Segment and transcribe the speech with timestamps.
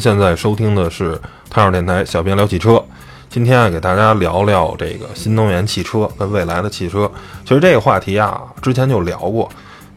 [0.00, 2.82] 现在收听的是太阳电台小编聊汽车。
[3.28, 7.08] 今天啊，给大家聊聊这个新能源汽车跟未来的汽车。
[7.44, 9.46] 其实这个话题啊，之前就聊过。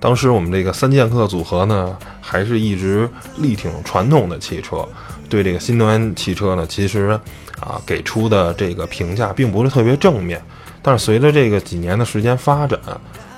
[0.02, 4.86] 当时我们这个三剑客组合呢，还是一直力挺传统的汽车，
[5.30, 7.18] 对这个新能源汽车呢，其实
[7.62, 10.44] 啊给出的这个评价并不是特别正面。
[10.82, 12.78] 但是随着这个几年的时间发展，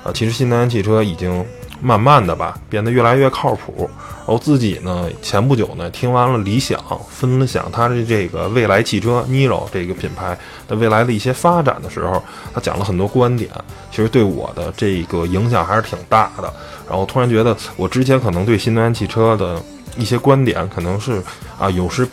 [0.02, 1.46] 啊，其实新能源汽车已经。
[1.82, 3.88] 慢慢的吧，变得越来越靠谱。
[4.26, 12.20] 然后自己呢，前不久呢，听完了理想分享他的这个未来汽车 Niro 这个品牌的未来的一些发展的时候，
[12.52, 13.48] 他讲了很多观点，
[13.92, 16.52] 其实对我的这个影响还是挺大的。
[16.88, 19.62] 然后突然觉得，我之前可能对新能源汽车的
[19.96, 21.22] 一些观点，可能是
[21.56, 22.04] 啊，有时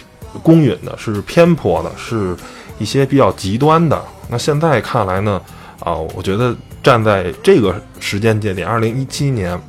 [0.43, 2.35] 公允的，是偏颇的，是
[2.77, 3.99] 一些比较极端的。
[4.29, 5.41] 那现在看来呢？
[5.79, 9.59] 啊，我觉得站在这个时间节点，二零一七年，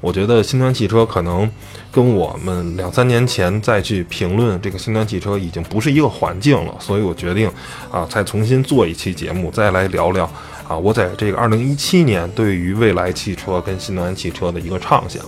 [0.00, 1.50] 我觉得新能源汽车可能
[1.90, 7.50] 跟我们两三年前再去评论这个新能源汽车已经不是一个环境了，所以我决定
[7.90, 10.24] 啊，再重新做一期节目，再来聊聊
[10.68, 15.22] 啊，我在这个二零一七年对于未来汽车跟新能源汽车的一个畅想。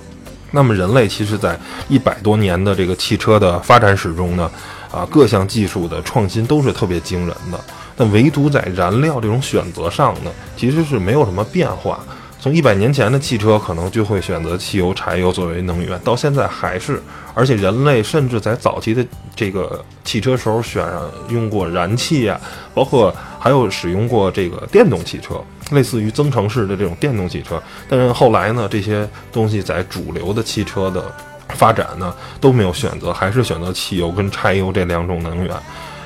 [0.52, 4.50] 那么，人类其实在一百多年的这个汽车的发展史中呢，
[4.90, 7.60] 啊，各项技术的创新都是特别惊人的。
[7.96, 12.00] 但唯独在燃料这种选择上呢，其实是没有什么变化。
[12.41, 17.00] 从一百年前的汽车可能就会选择汽油、柴油作为能源，到现在还是。
[17.34, 20.84] 而且人类甚至在早期的这个汽车时候选
[21.28, 22.41] 用过燃气啊，
[22.74, 25.34] 包括还有使用过这个电动汽车，
[25.70, 27.62] 类似于增程式的这种电动汽车。
[27.89, 31.14] 但是后来呢，这些东西在主流的汽车的
[31.51, 35.55] 发展呢都没有选择，还是选择汽油跟柴油这两种能源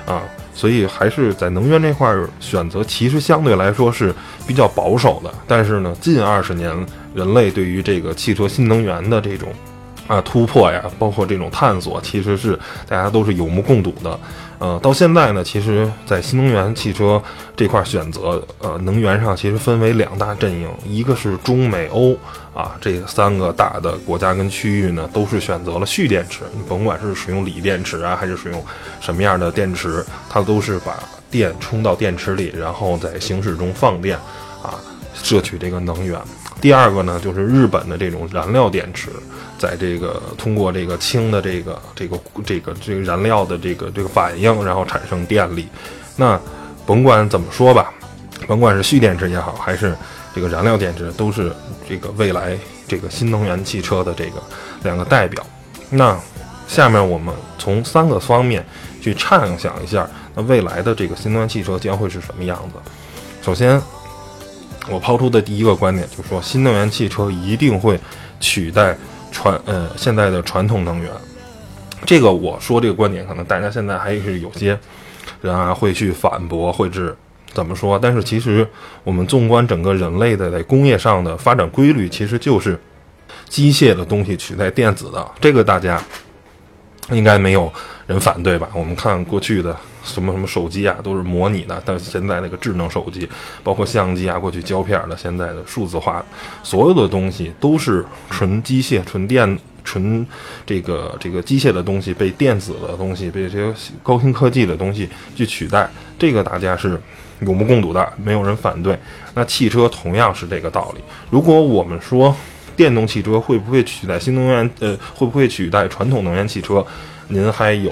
[0.04, 0.20] 啊。
[0.54, 4.14] 所以还是在能源这块选择，其实相对来说是
[4.46, 5.34] 比较保守的。
[5.46, 6.74] 但是呢，近二十年
[7.14, 9.48] 人类对于这个汽车新能源的这种
[10.06, 14.18] 啊突破呀，包括这种探索，其实是大家都是有目共睹的。
[14.60, 17.20] 呃，到现在呢，其实，在新能源汽车
[17.56, 22.16] 这块选择，呃，能源上其实分为两大阵营，一个是中美欧
[22.54, 26.44] 啊，这三个大的国家跟区域呢，都是选择了蓄电池。
[26.54, 28.64] 你甭管是使用锂电池啊，还是使用
[29.00, 30.94] 什么样的电池，它都是把
[31.30, 34.16] 电充到电池里，然后在行驶中放电，
[35.14, 36.20] 摄取这个能源。
[36.60, 39.10] 第二个呢，就是日本的这种燃料电池。
[39.56, 45.66] 在这个通过这个氢的这个这个这个这个燃料的这个这个反应，然后产生电力。
[46.16, 46.38] 那
[46.84, 47.94] 甭管怎么说吧，
[48.46, 49.96] 甭管是蓄电池也好，还是
[50.34, 51.50] 这个燃料电池，都是
[51.88, 54.42] 这个未来这个新能源汽车的这个
[54.82, 55.46] 两个代表。
[55.88, 56.18] 那
[56.66, 58.62] 下面我们从三个方面
[59.00, 62.90] 去畅想一下，那未来的这个新能源汽车将会是什么样子？
[63.40, 63.80] 首先，
[64.90, 67.98] 我抛出的第一个观点就是说，新能源汽车一定会
[68.40, 68.96] 取代。
[69.36, 71.10] 传呃，现在的传统能源，
[72.06, 74.78] 这个我说这个观点，可能大家现在还是有些
[75.42, 77.12] 人啊会去反驳，会是
[77.52, 77.98] 怎么说？
[77.98, 78.64] 但是其实
[79.02, 82.80] 我们纵观整个人类的在工业上的发展规律，其实就是
[83.48, 86.00] 机械的东西取代电子的，这个大家
[87.10, 87.72] 应该没有
[88.06, 88.68] 人反对吧？
[88.74, 89.76] 我们看过去的。
[90.04, 91.82] 什么什么手机啊，都是模拟的。
[91.82, 93.26] 但现在那个智能手机，
[93.62, 96.22] 包括相机啊，过去胶片的，现在的数字化，
[96.62, 100.26] 所有的东西都是纯机械、纯电、纯
[100.66, 105.88] 这个这个机械的东西被电子的东西、被这些高新科技的东西去取代。
[106.18, 107.00] 这个大家是
[107.40, 108.98] 有目共睹的，没有人反对。
[109.32, 111.00] 那汽车同样是这个道理。
[111.30, 112.36] 如果我们说
[112.76, 114.70] 电动汽车会不会取代新能源？
[114.80, 116.86] 呃，会不会取代传统能源汽车？
[117.28, 117.90] 您还有？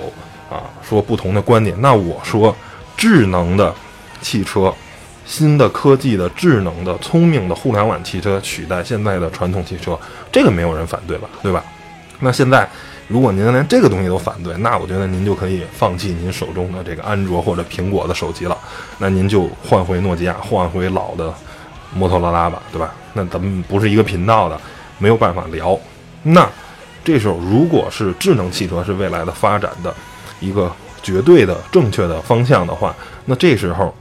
[0.51, 1.75] 啊，说不同的观点。
[1.81, 2.55] 那我说，
[2.95, 3.75] 智能的
[4.21, 4.71] 汽车，
[5.25, 9.99] 新的科技的智能的聪明的互联网汽车取代现在的传统汽车，
[10.31, 11.27] 这个没有人反对吧？
[11.43, 11.65] 对吧？
[12.21, 12.69] 那现在，
[13.09, 18.59] 如果您连这个东西都反对，那我觉得您就可以放弃您手中的这个安卓或者苹果的手机了。
[18.99, 21.33] 那您就换回诺基亚，换回老的
[21.95, 22.93] 摩托罗拉吧，对吧？
[23.15, 24.61] 那咱们不是一个频道的，
[24.99, 25.79] 没有办法聊。
[26.23, 26.47] 那
[27.05, 29.95] 这时候，如果是智能汽车是未来的发展的。
[30.41, 32.93] 一个绝对的正确的方向的话，
[33.27, 33.95] 那这时候，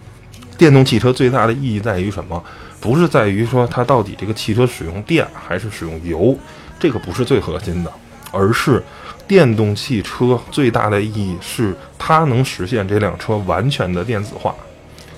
[0.57, 2.44] 电动汽车最大的意义在于什么？
[2.80, 6.36] 不是在于说它到底这个汽车使用电还是使用油，
[6.80, 7.94] 这个不是最核心的，
[8.31, 8.83] 而是
[9.27, 14.56] 电动汽车最大的意义是它能实现这辆车完全的电子化。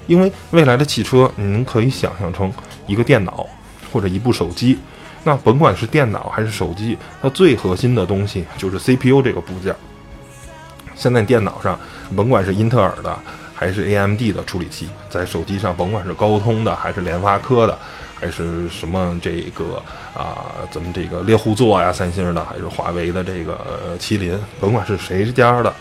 [0.05, 2.51] 因为未来的汽车，您可以想象成
[2.85, 3.47] 一个电脑
[3.93, 4.77] 或者一部手机，
[5.23, 9.73] 那甭管是电脑还是手机，它最核心的东西就是 CPU 这个部件。
[10.95, 11.79] 现在电脑上，
[12.15, 13.17] 甭管是英特尔的
[13.53, 17.77] 还是 AMD 的处理器，在手机上，甭管是高通的，还是联发科的，
[18.13, 19.81] 还是什么这个
[20.13, 25.73] 啊，咱们这个猎户座呀、三星的，还是华为的这个麒麟，甭管是谁家的，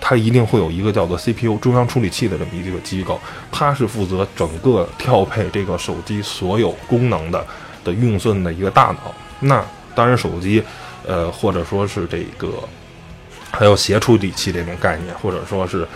[0.00, 7.44] 它一定会有一个叫做 CPU 中央处理器的这么一个机构，它是负责整个调配这个手机所有功能的
[7.86, 9.14] 的运算的一个大脑。
[9.40, 10.62] 那当然，手机，
[11.06, 12.62] 呃，或者说是这个
[13.50, 15.86] 还有协处理器这种概念，或者说是。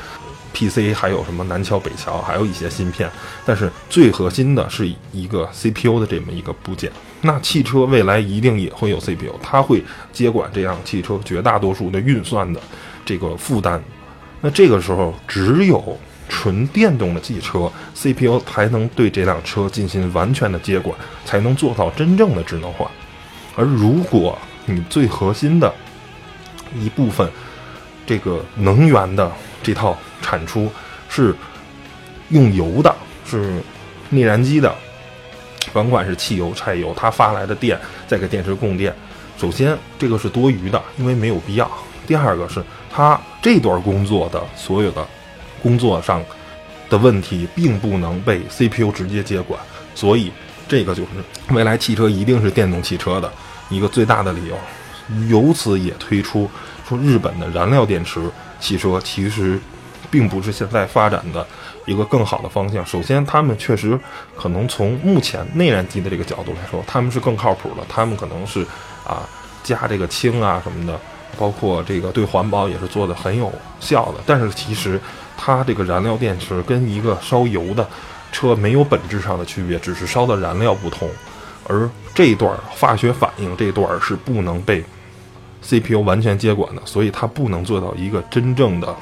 [0.52, 3.08] PC 还有什么南桥北桥，还有一些芯片，
[3.46, 6.90] 但是最核心的是一个 CPU 的这么一个部件。
[7.20, 9.80] 那汽车未来一定也会有 CPU，它会
[10.12, 12.60] 接管这辆汽车绝大多数的运算的
[13.06, 13.80] 这个负担。
[14.40, 15.96] 那这个时候，只有
[16.30, 20.96] 纯电动的汽车 CPU 才能对这辆车进行完全的接管，
[21.26, 22.88] 才能做到真正的智能化。
[23.56, 25.74] 而如果你最核心的
[26.74, 27.28] 一部分
[28.06, 29.30] 这个能源的
[29.62, 30.70] 这套，产出
[31.08, 31.34] 是
[32.28, 32.94] 用油的，
[33.26, 33.60] 是
[34.08, 34.72] 内燃机的，
[35.72, 38.94] 甭管是汽油、柴油，它发来的电再给电池供电。
[39.36, 41.68] 首先，这个是多余的，因为没有必要。
[42.06, 45.06] 第二个是它这段工作的所有的
[45.62, 46.22] 工作上
[46.88, 49.60] 的问题，并不能被 CPU 直接接管，
[49.94, 50.32] 所以
[50.68, 51.08] 这个就是
[51.54, 53.32] 未来汽车一定是电动汽车的
[53.68, 54.56] 一个最大的理由。
[55.28, 56.48] 由此也推出
[56.88, 58.20] 说，日本的燃料电池
[58.58, 59.60] 汽车其实。
[60.10, 61.46] 并不是现在发展的
[61.86, 62.84] 一个更好的方向。
[62.84, 63.96] 首先，他们确实
[64.36, 67.86] 可能从目前内燃机的这个角度来说，他们是更靠谱的。
[67.88, 68.66] 他们可能是
[69.06, 69.22] 啊
[69.62, 70.98] 加这个氢啊什么的，
[71.38, 74.20] 包括这个对环保也是做的很有效的。
[74.26, 75.00] 但是其实
[75.36, 77.88] 它这个燃料电池跟一个烧油的
[78.32, 81.08] 车没有本质上的区别，只是烧的燃料不同。
[81.66, 84.84] 而这一段化学反应这段是不能被
[85.62, 88.94] CPU 完全接管的，所以它不能做到一个真正的。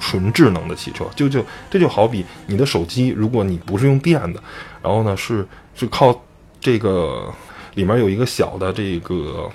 [0.00, 4.42] 纯智能的汽车，就就这就好比你的手机，如果你不是用电的，
[4.82, 5.46] 然后呢是
[5.76, 6.18] 是靠
[6.60, 7.32] 这个
[7.74, 9.48] 里面有一个小的这个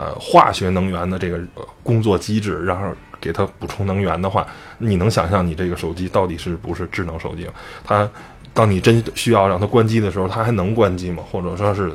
[0.00, 1.38] 呃化学能源的这个
[1.82, 4.46] 工作机制，然后给它补充能源的话，
[4.78, 7.46] 你能想象你这个手机到底是不是智能手机？
[7.84, 8.08] 它
[8.54, 11.22] 当你真需要让它关机的时候，它还能关机吗？
[11.30, 11.92] 或者说是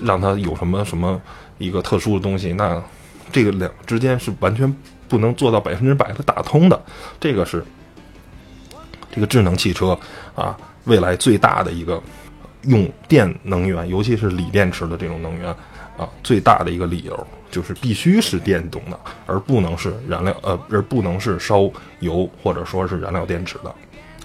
[0.00, 1.20] 让它有什么什么
[1.58, 2.54] 一个特殊的东西？
[2.54, 2.82] 那
[3.30, 4.74] 这个两之间是完全。
[5.08, 6.82] 不能做到百分之百的打通的，
[7.20, 7.62] 这个是
[9.14, 9.88] 这个智能汽车
[10.34, 12.02] 啊，未来最大的一个
[12.62, 15.54] 用电能源，尤其是锂电池的这种能源
[15.96, 23.74] 啊，最大的一个理由就是必须是电动的，而不能是燃料呃，而不能是烧油或者说是燃料电池的。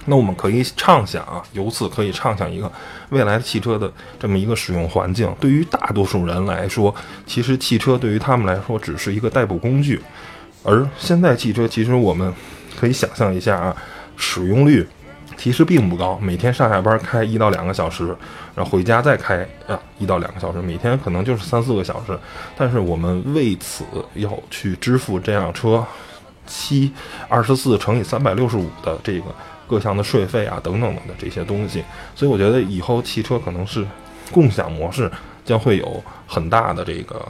[0.06, 2.72] 那我们可以畅想啊，由此可以畅想一个
[3.10, 5.30] 未来汽车的这么一个使用环境。
[5.38, 10.02] 对于大多数人来说，其实汽车对于他们来说只是一个代步工具。
[10.64, 12.34] 而现在汽车其实我们
[12.80, 13.76] 可以想象一下啊，
[14.16, 14.88] 使用率
[15.38, 18.08] 其实并不高，每天上下班开一到两个小时，
[18.56, 22.18] 然后回家再开啊一到两个小时，每天可能就是三四个小时。
[22.58, 23.86] 但是我们为此
[24.16, 25.86] 要去支付这辆车
[26.46, 26.92] 七
[27.30, 29.26] 二十四乘以三百六十五的这个
[29.68, 31.84] 各项的税费啊等等等的这些东西，
[32.16, 33.86] 所以我觉得以后汽车可能是
[34.32, 35.10] 共享模式
[35.46, 37.24] 将会有很大的这个。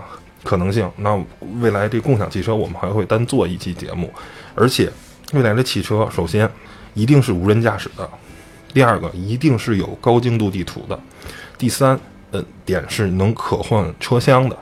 [0.43, 1.19] 可能性，那
[1.59, 4.09] 未来这共享汽车我们还会单做一期节目，
[4.55, 4.89] 而且
[5.33, 6.49] 未来的汽车首先
[6.97, 8.09] 一定是无人驾驶的，
[8.73, 10.99] 第二个一定是有高精度地图的，
[11.55, 11.97] 第三，
[12.31, 14.57] 呃，点是能可换车厢的，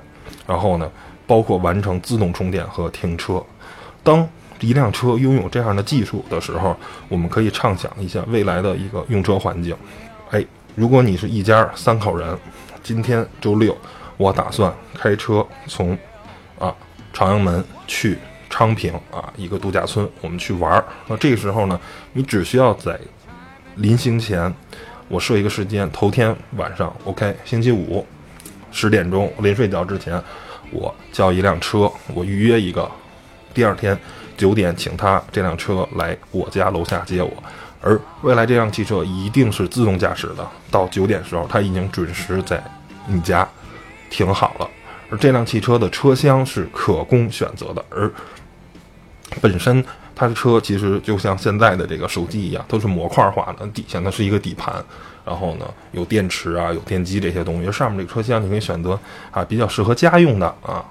[0.45, 0.91] 然后呢，
[1.25, 3.41] 包括完成自动充电和停车。
[4.03, 4.27] 当
[4.59, 6.75] 一辆车拥有这样的技术的时候，
[7.07, 9.73] 我们可以畅想一下未来的一个用车环境。
[10.31, 12.37] 哎，如果你是一家三口人，
[12.83, 13.75] 今天周六。
[14.17, 15.97] 我打算开车从
[16.59, 16.73] 啊
[17.13, 18.17] 朝阳门去
[18.57, 20.85] 昌平啊一个度假村，我们去玩儿。
[21.07, 21.77] 那这个时候呢，
[22.13, 22.97] 你只需要在
[23.75, 24.53] 临行前，
[25.09, 28.07] 我设一个时间，头天晚上，OK，星期五
[28.71, 30.23] 十点钟临睡觉之前，
[30.71, 32.89] 我叫一辆车，我预约一个，
[33.53, 33.99] 第二天
[34.37, 37.31] 九点请他这辆车来我家楼下接我。
[37.81, 42.63] 而未来这辆汽车一定是自动驾驶的，到九点时候，它已经准时在
[43.05, 43.45] 你家。
[44.09, 44.69] 停好了，
[45.09, 48.09] 而这辆汽车的车厢是可供选择的，而
[49.41, 49.83] 本身
[50.15, 54.73] 它的车其实就像现在的这个手机一样，都是模块化的，底下呢是一个底盘，
[55.25, 58.99] 然后呢有电池啊，有电机这些东西，上面这个车厢你可以选择
[59.31, 60.83] 啊比较适合家用的啊，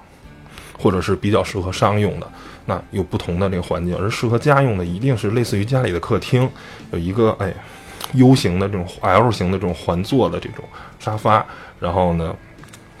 [0.77, 2.27] 或者是比较适合商用的，
[2.65, 6.49] 那有不同的这个环境，而适合家用的一定是类似于家里的客厅，
[6.91, 7.53] 有一个哎
[8.13, 10.63] U 型的这种 L 型的这种环坐的这种
[10.99, 11.45] 沙发，
[11.79, 12.35] 然后呢。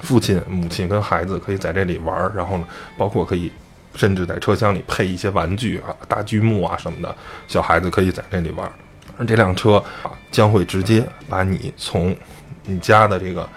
[0.01, 3.51] 父亲、母亲跟孩子可以在这里玩，然后呢，包括可以，
[3.95, 7.15] 甚至在车厢里配一些玩具啊、大积木啊什么的，
[7.47, 8.71] 小孩子可以在这里玩。
[9.17, 12.15] 而这辆车啊将会直接把你从
[12.63, 13.47] 你家的这个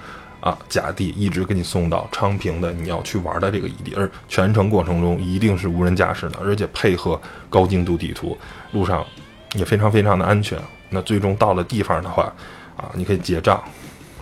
[0.41, 8.39] 啊甲地一直给你送到昌平的你要去玩的这个异地，而全程过程中一定是无人驾驶的，而且配合高精度地图，
[8.71, 9.05] 路上
[9.55, 10.57] 也非常非常的安全。
[10.91, 12.33] 那最终到了地方的话，
[12.77, 13.61] 啊，你可以结账，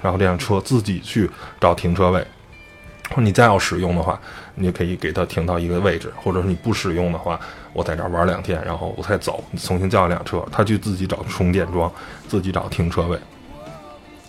[0.00, 1.30] 然后这辆车自己去
[1.60, 2.26] 找停车位。
[3.10, 4.18] 或者你再要使用的话，
[4.56, 7.38] 你可以给它停到一个位置，或者是你不使用的话，
[7.72, 11.90] 我在这儿玩两天，然后我再走，你重新叫一辆车，他去自己找充电桩，
[12.26, 13.18] 自己找停车位。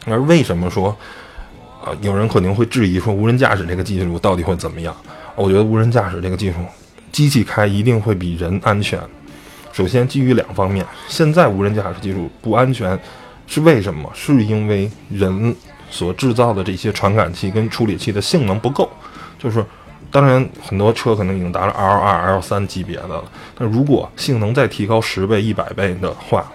[0.06, 0.96] 而为什么说，
[1.84, 4.96] 啊，有人可能会质疑说无人驾驶这个技术到底会怎么样？
[5.36, 6.58] 我觉得无人驾驶这个技术，
[7.12, 9.00] 机器开一定会比人安全。
[9.74, 12.98] 首先基于两方面，现在无人驾驶技术不安全，
[13.48, 14.08] 是为什么？
[14.14, 15.56] 是因为人。
[15.90, 18.90] 所制造的这些传感器跟处理器的性能不够，
[19.40, 19.66] 就是，
[20.12, 23.24] 当然很多车可能已经达到 L 二、L 三级别的了。
[23.58, 26.46] 但如果性能再提高十倍、一百倍的话，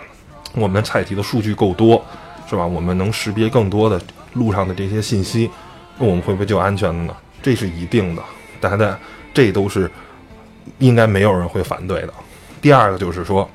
[0.55, 2.05] 我们采集的数据够多，
[2.49, 2.67] 是吧？
[2.67, 4.01] 我们能识别更多的
[4.35, 5.51] 路上的这些信息，
[5.99, 7.15] 那我们会不会就安全了呢？
[7.43, 8.23] 这是一定的，
[8.61, 8.99] 大家
[9.33, 9.91] 这都是
[10.79, 12.15] 应该没有人会反对的。
[12.61, 13.49] 第二个就是说，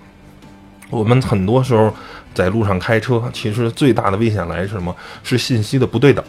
[0.90, 1.94] 我们很多时候。
[2.38, 4.96] 在路上开车，其实最大的危险来是什么？
[5.24, 6.24] 是信息的不对等，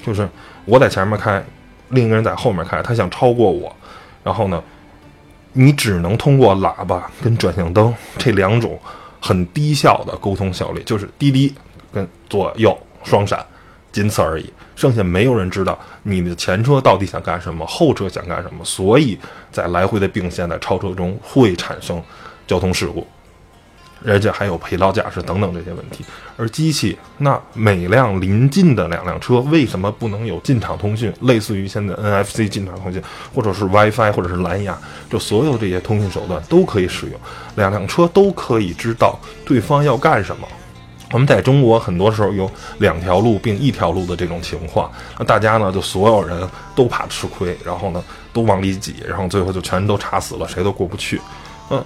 [0.00, 0.28] 就是
[0.64, 1.44] 我在前面开，
[1.88, 3.74] 另一个人在后面开，他想超过我，
[4.22, 4.62] 然后呢，
[5.52, 8.78] 你只能通过喇叭跟转向灯这两种
[9.20, 11.52] 很低效的沟通效率，就是滴滴
[11.92, 13.44] 跟左右双闪，
[13.90, 14.52] 仅此而已。
[14.76, 19.18] 剩下没有人知道你的前车到底想干什么，后车想干什么，所以
[19.50, 22.00] 在来回的并线、在超车中会产生
[22.46, 23.04] 交通事故。
[24.06, 26.04] 而且还有疲劳驾驶等等这些问题，
[26.36, 31.12] 而机器那每辆临近的两辆车为什么不能有进场通讯？
[31.22, 33.02] 类似于现在 NFC 进场通讯，
[33.34, 37.18] 或者是 WiFi，或者是蓝牙，就所有这些通讯手段都可以使用，
[37.56, 40.46] 两辆车都可以知道对方要干什么。
[41.12, 51.20] 我们在中国很多时候有两条路并一条路的这种情况，那大家呢就所有人都怕吃亏，然后呢都往里挤，然后最后就全都插死了，谁都过不去。
[51.70, 51.82] 嗯。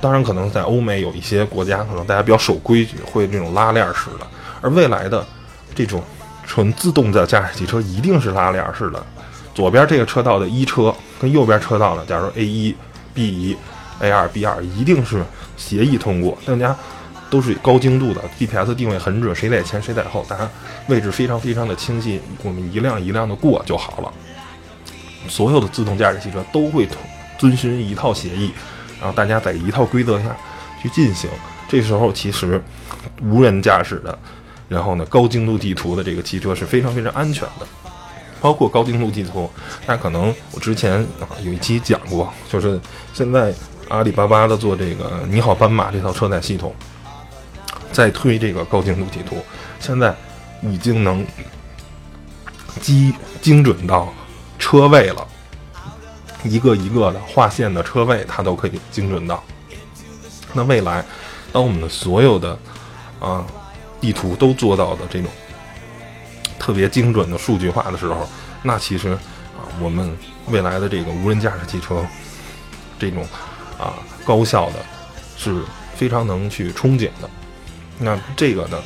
[0.00, 4.26] 当然，可能在欧美有一些国家，可能大家比较守规矩，会这种拉链式的。
[4.60, 5.26] 而未来的
[5.74, 6.02] 这种
[6.46, 9.04] 纯自动的驾驶汽车一定是拉链式的。
[9.54, 12.74] 左边这个车道的一车跟右边车道的，假如 A 一、
[13.12, 13.56] B 一、
[14.00, 15.24] A 二、B 二，一定是
[15.56, 16.76] 协议通过，大家
[17.28, 20.48] 都是高精度的 GPS 定位很准，谁在前谁在后，大家
[20.86, 24.12] 位置非常非常的清晰，我们一辆一辆的过就好了。
[25.28, 26.88] 所有的自动驾驶汽车都会
[27.36, 28.52] 遵循一套协议。
[29.00, 30.36] 然后大家在一套规则下
[30.82, 31.30] 去进行，
[31.68, 32.62] 这时候其实
[33.22, 34.18] 无人驾驶的，
[34.68, 37.66] 然后呢高精度地图的这个汽车是非常非常安全的。
[38.40, 39.50] 包括高精度地图，
[39.84, 42.80] 大家可能我之前啊有一期讲过，就是
[43.12, 43.52] 现在
[43.88, 46.72] 阿里巴巴的做这个你好斑马这套车载系统，
[47.90, 49.36] 在推这个高精度地图，
[49.80, 50.14] 现在
[50.62, 51.26] 已经能
[52.80, 54.14] 精精准到
[54.56, 55.26] 车位了。
[56.44, 59.42] 一个一个的划线的车位，它都可以精准到。
[60.52, 61.04] 那未来，
[61.52, 62.58] 当我们的所有的
[63.20, 63.44] 啊
[64.00, 65.30] 地图都做到的这种
[66.58, 68.28] 特别精准的数据化的时候，
[68.62, 70.16] 那其实啊，我们
[70.48, 72.04] 未来的这个无人驾驶汽车
[72.98, 73.26] 这种
[73.78, 74.76] 啊高效的，
[75.36, 75.62] 是
[75.96, 77.28] 非常能去憧憬的。
[77.98, 78.78] 那这个呢，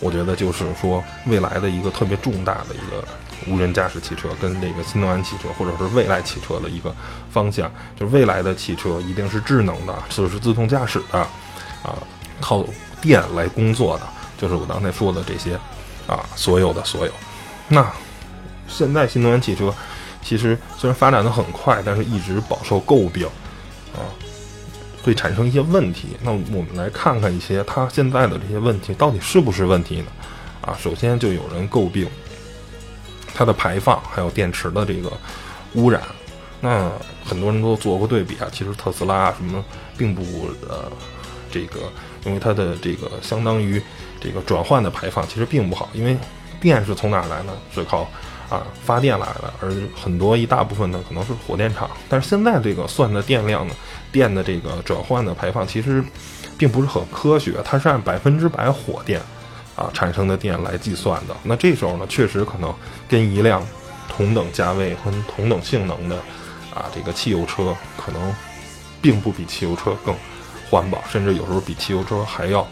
[0.00, 3.06] 我觉得就是说未来的一个特别重大的一个。
[3.46, 6.94] 无人驾驶汽车跟这个新能源汽车或者是未来汽车的一个
[7.30, 11.96] 方向，就是未来的汽车一定是智能的，就是自动驾驶的，啊，
[12.40, 12.64] 靠
[13.00, 15.54] 电来工作的，就是我刚才说的这些，
[16.06, 17.12] 啊，所有的所有。
[17.68, 17.92] 那
[18.66, 19.74] 现在新能源汽车
[20.22, 23.26] 其实虽然发展的很快，但是一直饱受诟病，
[23.94, 24.00] 啊，
[25.02, 26.16] 会产生一些问题。
[26.22, 30.06] 那我们来看看一些它现在的这些问题到底是不是问题呢？
[30.62, 32.08] 啊，首先就有人诟病。
[33.34, 35.12] 它的排放还有电池的这个
[35.74, 36.00] 污染，
[36.60, 36.90] 那
[37.24, 38.46] 很多人都做过对比啊。
[38.52, 39.62] 其实特斯拉什么
[39.98, 40.22] 并不
[40.68, 40.90] 呃，
[41.50, 41.80] 这个
[42.24, 43.82] 因为它的这个相当于
[44.20, 46.16] 这个转换的排放其实并不好，因为
[46.60, 47.52] 电是从哪来呢？
[47.74, 48.08] 是靠
[48.48, 51.90] 啊发电来的，而很多一大部分呢可能是火电厂。
[52.08, 53.74] 但是现在这个算的电量呢，
[54.12, 56.02] 电的这个转换的排放其实
[56.56, 59.20] 并不是很科学，它是按百分之百火电。
[59.76, 61.36] 啊，产生的电来计算的。
[61.42, 62.72] 那这时候呢，确实可能
[63.08, 63.64] 跟一辆
[64.08, 66.16] 同等价位和同等性能的
[66.74, 68.34] 啊这个汽油车，可能
[69.02, 70.14] 并不比汽油车更
[70.70, 72.66] 环保，甚至有时候比汽油车还要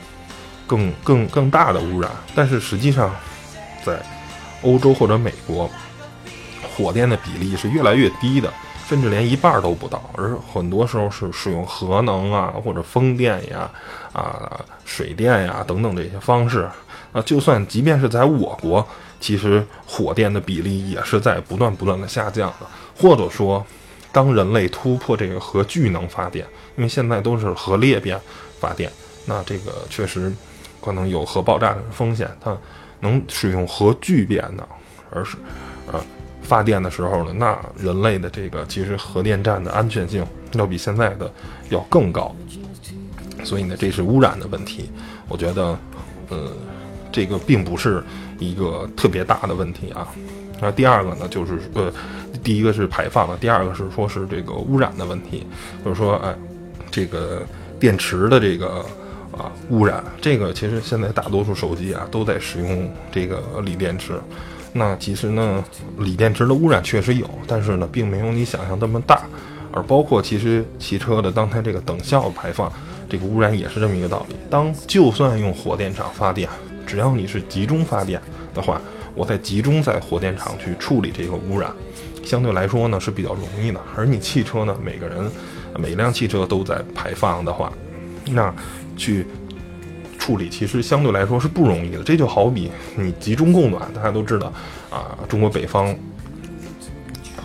[0.66, 2.10] 更更更大的污染。
[2.34, 3.14] 但是实际上，
[3.84, 4.00] 在
[4.62, 5.68] 欧洲或者美国，
[6.74, 8.52] 火电的比例是越来越低的。
[8.84, 13.70] 甚至连一半都不到，而很多时候是使用核能啊，或者风电呀、
[14.12, 16.68] 啊水电呀等等这些方式。
[17.12, 18.86] 啊，就算即便是在我国，
[19.18, 22.66] 其实火电的比例也是在不断不断的下降的。
[22.94, 23.64] 或者说，
[24.10, 26.44] 当人类突破这个核聚能发电，
[26.76, 28.20] 因为现在都是核裂变
[28.60, 28.92] 发电，
[29.24, 30.30] 那这个确实
[30.84, 32.28] 可能有核爆炸的风险。
[32.42, 32.54] 它
[33.00, 34.68] 能使用核聚变的，
[35.10, 35.38] 而是
[35.90, 36.02] 呃
[36.42, 41.32] 发电的时候呢，那人类的这个其实核电站的安全性要比现在的
[41.70, 42.34] 要更高。
[43.44, 44.90] 所以呢，这是污染的问题。
[45.28, 45.78] 我觉得，
[46.28, 46.52] 呃。
[47.14, 48.02] 这个并不是
[48.38, 50.08] 一个特别大的问题啊。
[50.58, 51.92] 那第二个呢，就是呃，
[52.42, 55.46] 第一个是排放了，第二个是说是这个污染的问题，
[55.84, 56.34] 就是说，哎，
[56.90, 57.42] 这个
[57.78, 58.82] 电池的这个
[59.30, 64.14] 啊污染，这个其实现在大多数手机啊都在使用这个锂电池。
[64.72, 65.64] 那其实呢，
[65.98, 69.22] 锂电池的污染确实有，但是呢，并没有你想象那么大。
[69.72, 72.70] 而包括其实汽车的当它这个等效排放，
[73.08, 74.36] 这个污染也是这么一个道理。
[74.50, 76.48] 当就算用火电厂发电。
[76.84, 78.20] 只要你是集中发电
[78.52, 78.78] 的话，
[79.14, 81.72] 我再集中在火电厂去处理这个污染，
[82.22, 83.80] 相对来说呢是比较容易的。
[83.96, 85.30] 而你汽车呢，每个人
[85.78, 87.72] 每辆汽车都在排放的话，
[88.26, 88.52] 那
[88.96, 89.26] 去
[90.22, 92.02] 处理其实相对来说是不容易的。
[92.04, 94.52] 这就好比你集中供暖，大家都知道
[94.88, 95.92] 啊，中国北方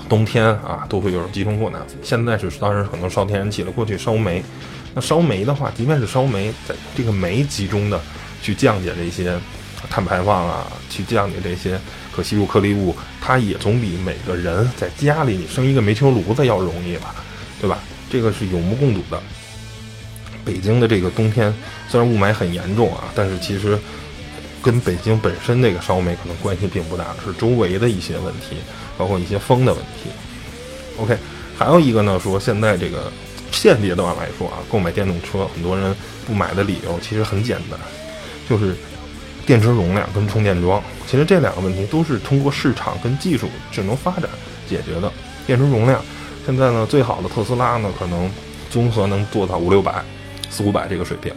[0.08, 1.82] 冬天啊都会有集中供暖。
[2.04, 4.44] 现在是当然可能烧天然气了，过去烧煤。
[4.94, 8.00] 那烧煤的话，即便是烧煤，在这个煤集中的。
[8.40, 9.36] 去降解这些
[9.90, 11.78] 碳排放啊，去降解这些
[12.16, 17.16] 可吸入颗粒物，它也总比每个人在家里你生一个煤球炉子要容易吧，
[17.60, 17.80] 对吧？
[18.12, 19.22] 这个是有目共睹的。
[20.48, 21.54] 北京的这个冬天
[21.90, 23.78] 虽然雾霾很严重啊，但是其实
[24.62, 28.56] 跟北京本身这个烧煤可能关系并不大，是周围的一些问题，
[28.98, 30.10] 包括一些风的问题。
[30.98, 31.18] OK，
[31.58, 33.12] 还有一个呢，说现在这个
[33.52, 35.94] 现阶段来说啊，购买电动车，很多人
[36.26, 37.78] 不买的理由其实很简单。
[38.50, 38.74] 就是
[39.46, 44.30] 电池容量跟充电桩，其实这两个问题都是通过市场跟技术智能发展
[44.70, 45.12] 解决的。
[45.46, 46.02] 电池容量，
[46.46, 48.30] 现在呢最好的特斯拉呢可能
[48.70, 50.04] 综合能做到五六百、
[50.58, 51.32] 四五百这个水平，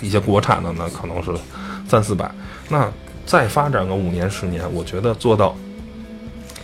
[0.00, 1.32] 一些国产的呢可能是
[1.88, 2.30] 三四百。
[2.68, 2.88] 那
[3.24, 5.56] 再发展个五年十年，我觉得做到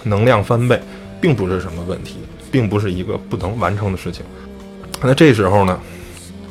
[0.04, 0.80] 能量翻倍
[1.20, 2.18] 并不是什么问题，
[2.50, 4.24] 并不是一个不能完成的事情。
[5.02, 5.78] 那这时候呢，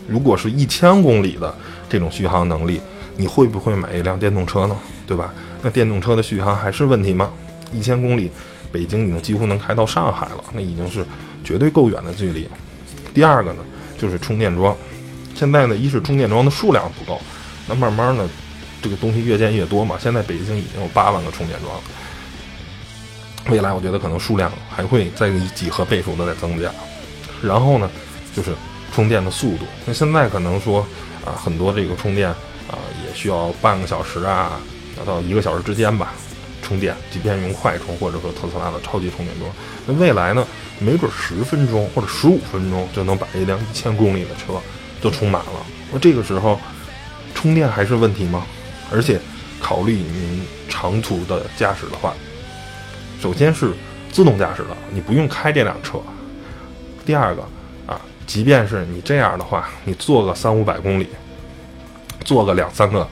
[0.09, 1.55] 如果是一千公里的。
[1.91, 2.79] 这种续航能力，
[3.17, 4.77] 你会不会买一辆电动车呢？
[5.05, 5.33] 对吧？
[5.61, 7.29] 那电动车的续航还是问题吗？
[7.73, 8.31] 一千公里，
[8.71, 11.03] 北京已经几乎能开到上海了，那已经是
[11.43, 12.47] 绝对够远的距离。
[13.13, 13.59] 第二个呢，
[14.01, 14.75] 就是充电桩。
[15.35, 17.21] 现在呢，一是充电桩的数量不够，
[17.67, 18.27] 那慢慢呢，
[18.81, 19.97] 这个东西越建越多嘛。
[20.01, 21.79] 现在北京已经有八万个充电桩，
[23.49, 26.71] 未来我觉得可能数量还会再以几何倍数的在增加。
[27.43, 27.87] 然后呢，
[28.35, 28.55] 就是
[28.93, 29.65] 充电的速度。
[29.85, 30.83] 那现在可能说。
[31.23, 34.59] 啊，很多这个充电啊，也需要半个小时啊，
[35.05, 36.13] 到一个小时之间吧，
[36.61, 36.95] 充电。
[37.11, 39.51] 即便用快充，或者说特斯拉的超级充电桩，
[39.85, 40.45] 那未来呢，
[40.79, 44.53] 没准十分钟或者十五分钟就能把一辆一千公里的车
[45.01, 45.65] 就充满了。
[45.91, 46.59] 那这个时候，
[47.33, 48.45] 充电还是问题吗？
[48.91, 49.19] 而且，
[49.59, 52.13] 考虑您长途的驾驶的话，
[53.21, 53.71] 首先是
[54.11, 55.99] 自动驾驶的，你不用开这辆车。
[57.05, 57.41] 第二个
[57.87, 57.99] 啊。
[58.27, 61.09] 即便是你这样的话，你坐个三五百公里，
[62.23, 63.05] 坐个两三个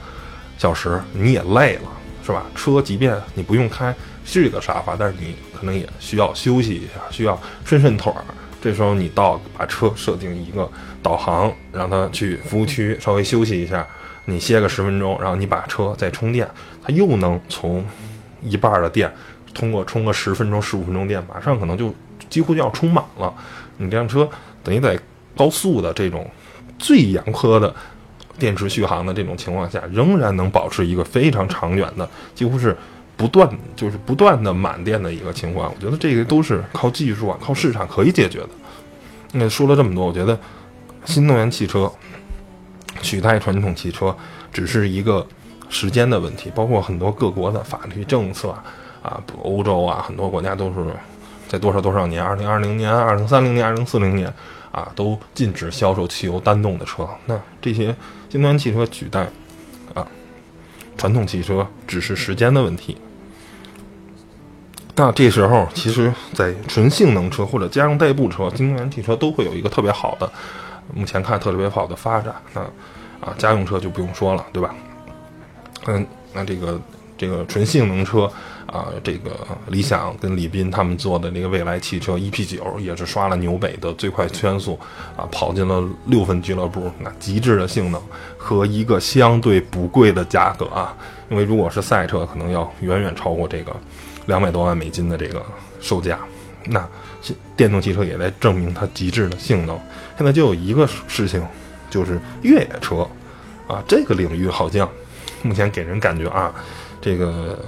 [0.56, 1.90] 小时，你也累了，
[2.30, 2.46] 是吧？
[2.54, 3.92] 车即便你不用开，
[4.24, 8.22] 是一个沙发，但是你可能也需要休息一下，需要伸伸腿儿。
[8.62, 10.70] 这时候你到把车设定一个
[11.02, 13.84] 导航，让它去服务区稍微休息一下，
[14.26, 16.48] 你歇个十分钟，然后你把车再充电，
[16.84, 17.84] 它又能从
[18.40, 19.12] 一半的电
[19.52, 21.92] 通过充个十分钟、十五分钟电，马上可能就
[22.28, 23.34] 几乎就要充满了。
[23.78, 24.28] 你这辆车
[24.62, 24.96] 等于在
[25.36, 26.30] 高速的这种
[26.78, 27.74] 最严苛的
[28.40, 32.76] 电池续航的这种情况下，仍然能保持一个非常长远的，几乎是
[33.16, 35.72] 不断就是不断的满电的一个情况。
[35.72, 38.48] 我觉得这个都是靠技术啊，靠市场可以解决的。
[39.34, 40.36] 那说了这么多，我觉得
[41.04, 41.92] 新能源汽车
[43.02, 44.16] 取代传统汽车
[44.52, 45.24] 只是一个
[45.68, 46.50] 时间的问题。
[46.54, 48.50] 包括很多各国的法律政策
[49.02, 50.74] 啊，欧洲啊，很多国家都是
[51.46, 54.32] 在多少多少年，二零二零年、二零三零年、二零四零年。
[54.72, 57.08] 啊，都禁止销售汽油单动的车。
[57.26, 57.94] 那这些
[58.28, 59.28] 新能源汽车取代
[59.94, 60.06] 啊
[60.96, 62.96] 传统汽车，只是时间的问题。
[64.96, 70.30] 那这时候，其实，在纯性能车或者家用代步车，新能源汽车都会有一个特别好的，
[70.92, 72.34] 目前看特别好的发展。
[72.52, 72.60] 那
[73.20, 74.74] 啊，家用车就不用说了，对吧？
[75.86, 76.78] 嗯，那这个
[77.20, 78.22] 这个纯性能车
[78.64, 84.80] 啊，这个理想跟李斌他们做的那个蔚来汽车 EP 九也是刷了纽北的最快圈速
[85.14, 88.00] 啊，跑进了六分俱乐部，那极致的性能
[88.38, 90.96] 和一个相对不贵的价格啊，
[91.28, 93.76] 因为如果是赛车，可能要远远超过这个
[94.24, 95.44] 两百多万美金的这个
[95.78, 96.18] 售价。
[96.64, 96.88] 那
[97.54, 99.78] 电动汽车也在证明它极致的性能。
[100.16, 101.46] 现在就有一个事情，
[101.90, 103.06] 就是越野车
[103.66, 104.88] 啊，这个领域好像
[105.42, 106.50] 目前给人感觉啊。
[107.00, 107.58] 这个，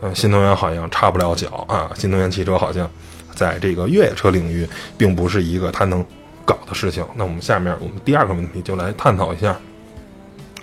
[0.00, 1.90] 呃，新能源好像插不了脚啊。
[1.94, 2.90] 新能源汽车好像
[3.34, 6.04] 在这个越野车领域，并不是一个它能
[6.44, 7.04] 搞的事情。
[7.14, 9.56] 那我们下面我们第二个问题就来探讨一下，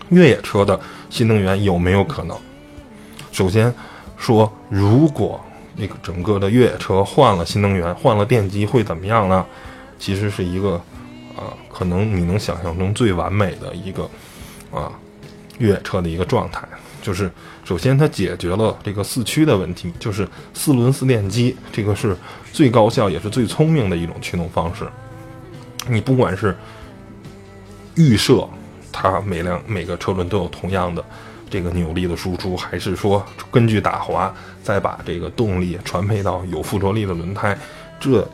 [0.10, 2.38] 越野车的新能源有没有可能？
[3.32, 3.74] 首先
[4.18, 5.40] 说，如果
[5.76, 9.46] 那个整个的越野车换了新能源，换了电机会怎么样呢？
[10.00, 10.74] 其实是一个，
[11.36, 14.10] 啊，可能你能想象中最完美的一个，
[14.72, 14.92] 啊，
[15.58, 16.68] 越野车的一个状态。
[17.02, 17.32] 就是，
[17.64, 22.18] 首先它解决了这个四驱的问题，就是四轮四电机，这个是
[22.52, 24.86] 最高效也是最聪明的一种驱动方式。
[25.88, 26.54] 你不管是
[27.96, 28.46] 预设
[28.92, 31.02] 它每辆每个车轮都有同样的
[31.50, 37.58] 这个扭力的输出，还是说根据打滑再把这个动力传配到有附着力的轮胎，
[38.02, 38.28] 这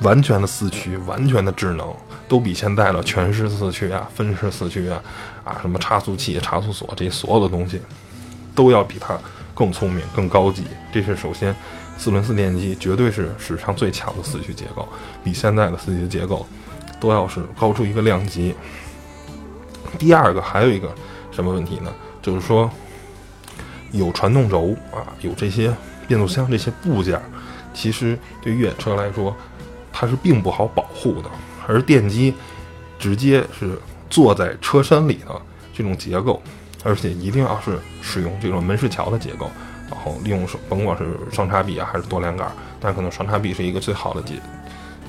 [0.00, 1.94] 完全的四驱，完全的智能，
[2.28, 5.02] 都比现在的全时四驱啊、分时四驱啊、
[5.46, 7.80] 啊什么差速器、差速锁这些所有的东西。
[8.54, 9.18] 都要比它
[9.54, 11.54] 更聪明、更高级，这是首先，
[11.98, 14.88] 四轮四电机绝对是史上最强的四驱结构，
[15.22, 16.46] 比现在的四驱结构
[16.98, 18.54] 都要是高出一个量级。
[19.98, 20.90] 第二个还有一个
[21.30, 21.92] 什么问题呢？
[22.22, 22.70] 就是说，
[23.92, 25.70] 有传动轴啊，有这些
[26.08, 27.20] 变速箱这些部件，
[27.74, 29.36] 其实对越野车来说，
[29.92, 31.28] 它是并不好保护的，
[31.68, 32.32] 而电机
[32.98, 33.78] 直接是
[34.10, 35.40] 坐在车身里的
[35.74, 36.42] 这种结构。
[36.84, 39.50] 而且一定要是使用这种门市桥的结构，
[39.90, 44.34] 然后利用甭管是双叉臂啊还是多连杆，但可能双叉臂是一个最好的结，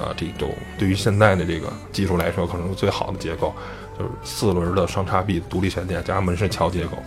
[0.04, 3.54] 啊，这种对于现在的这个技术来说，可能是最好的结构，
[3.96, 6.98] 就是四轮的双叉臂独立悬架加门市桥结构，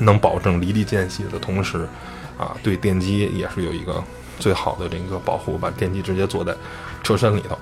[0.00, 1.86] 能保证离地间隙的同时，
[2.36, 4.02] 啊，对电机也是有一个
[4.40, 6.52] 最好的这个保护，把电机直接坐在
[7.04, 7.56] 车身里头。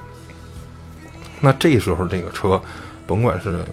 [1.39, 2.59] 那这时候这个车，
[3.09, 3.65] 甭管是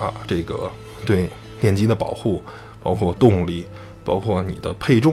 [0.00, 0.70] 啊这个
[1.04, 1.28] 对。
[1.60, 2.40] 电机的保护，
[2.84, 3.66] 包括动力，
[4.04, 5.12] 包括你的配重，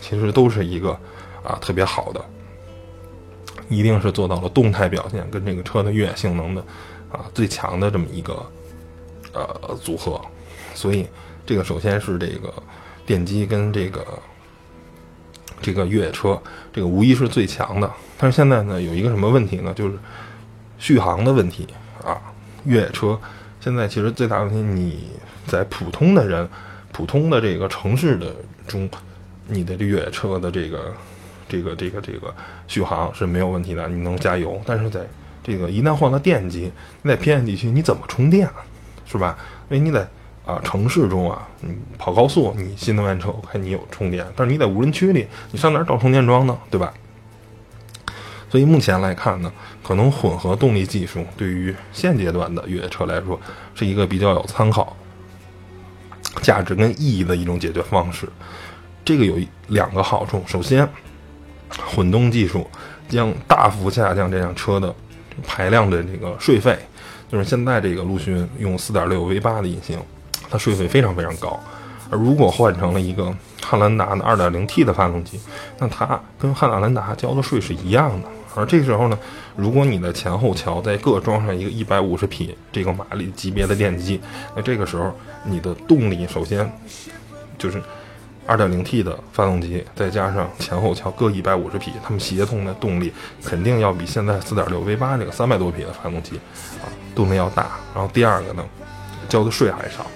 [0.00, 0.90] 其实都是一个
[1.44, 2.20] 啊特别好的，
[3.68, 6.60] 一定是做到了动态表现跟这个车的越野性能的
[7.12, 8.44] 啊最强的这么一个
[9.32, 9.46] 呃
[9.80, 10.20] 组合。
[10.74, 11.06] 所以
[11.46, 12.52] 这个首先是这个
[13.06, 14.04] 电机跟这个
[15.62, 16.36] 这个越野车，
[16.72, 17.88] 这个无疑是最强的。
[18.18, 19.72] 但是现在呢有一个什么问题呢？
[19.74, 19.96] 就是
[20.76, 21.68] 续航的问题
[22.04, 22.20] 啊。
[22.64, 23.18] 越野车
[23.60, 25.10] 现在其实最大问题你。
[25.46, 26.48] 在普通的人、
[26.90, 28.34] 普通的这个城市的
[28.66, 28.88] 中，
[29.46, 30.90] 你的这越野车的这个、
[31.46, 32.34] 这个、这个、这个
[32.66, 34.58] 续航是没有问题的，你能加油。
[34.64, 35.00] 但是在
[35.42, 36.72] 这个一旦换了电机，
[37.02, 38.54] 你在偏远地区你怎么充电啊，
[39.04, 39.36] 是吧？
[39.68, 40.08] 因为你在
[40.46, 46.56] 啊城市中啊，你跑高速，你新能源车我看你有充电，但是你在无人区里，你上哪找充电桩呢？
[46.70, 46.90] 对吧？
[48.54, 53.36] 所以目前来看呢，可能混合动力技术对于现阶段的越野车来说
[53.74, 54.96] 是一个比较有参考。
[56.40, 58.28] 价值跟意义的一种解决方式，
[59.04, 59.36] 这个有
[59.66, 60.40] 两个好处。
[60.46, 60.88] 首先，
[61.68, 62.64] 混动技术
[63.08, 64.94] 将大幅下降这辆车的
[65.44, 66.78] 排量的这个税费。
[67.28, 69.98] 就是现在这个陆巡用4.6 V8 的引擎，
[70.48, 71.58] 它税费非常非常高。
[72.08, 75.40] 而如果换成了一个汉兰达的 2.0T 的发动机，
[75.80, 78.28] 那它跟汉兰达交的税是一样的。
[78.54, 79.18] 而这时候呢，
[79.56, 84.20] 如果你的前后桥再各装上一个一百五十匹这个马力级别的电机，
[84.54, 85.12] 那这个时候
[85.44, 86.70] 你的动力首先
[87.58, 87.82] 就是
[88.46, 93.12] 二点零 T 的发动机，再加上前后桥各一百五十匹，它们协同的动力
[93.42, 96.36] 肯定要比现在四点六 V 八这个三百多匹的发动机
[96.82, 97.78] 啊动力要大。
[97.94, 98.64] 然后第二个呢，
[99.28, 100.06] 交的税还少，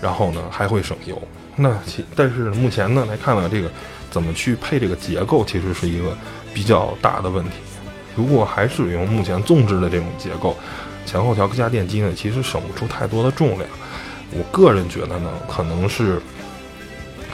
[0.00, 1.20] 然后呢还会省油。
[1.56, 3.70] 那其但是目前呢来看呢，这个
[4.10, 6.16] 怎么去配这个结构，其实是一个
[6.54, 7.56] 比较大的问题。
[8.16, 10.56] 如果还使用目前纵置的这种结构，
[11.06, 13.62] 前后桥加电机呢，其实省不出太多的重量。
[14.32, 16.20] 我个人觉得呢，可能是